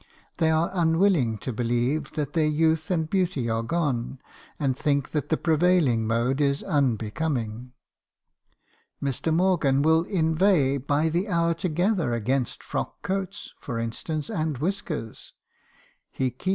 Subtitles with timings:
[0.37, 4.19] They are unwilling to believe that their youth and beauty are gone,
[4.57, 7.73] and think that the prevailing mode is unbecoming.
[8.99, 9.31] Mr.
[9.31, 15.33] Morgan will inveigh by the hour together against frock coats, for instance, and whiskers.
[16.09, 16.49] He keeps Lizzie Leigh.